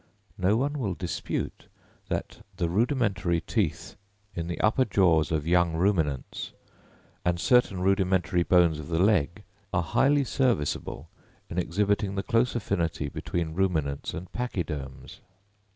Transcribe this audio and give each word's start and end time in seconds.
No 0.39 0.57
one 0.57 0.79
will 0.79 0.95
dispute 0.95 1.67
that 2.07 2.43
the 2.57 2.69
rudimentary 2.69 3.39
teeth 3.39 3.97
in 4.33 4.47
the 4.47 4.59
upper 4.59 4.83
jaws 4.83 5.31
of 5.31 5.45
young 5.45 5.75
ruminants, 5.75 6.53
and 7.23 7.39
certain 7.39 7.79
rudimentary 7.81 8.41
bones 8.41 8.79
of 8.79 8.87
the 8.87 8.97
leg, 8.97 9.43
are 9.71 9.83
highly 9.83 10.23
serviceable 10.23 11.07
in 11.51 11.59
exhibiting 11.59 12.15
the 12.15 12.23
close 12.23 12.55
affinity 12.55 13.09
between 13.09 13.53
Ruminants 13.53 14.15
and 14.15 14.31
Pachyderms. 14.31 15.19